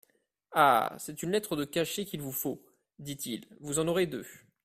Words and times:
Ah! 0.53 0.95
c'est 0.97 1.21
une 1.21 1.29
lettre 1.29 1.55
de 1.55 1.63
cachet 1.63 2.05
qu'il 2.05 2.23
vous 2.23 2.31
faut! 2.31 2.59
dit-il, 2.97 3.45
vous 3.59 3.77
en 3.77 3.87
aurez 3.87 4.07
deux. 4.07 4.25